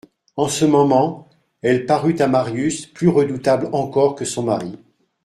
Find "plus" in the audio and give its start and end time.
2.87-3.07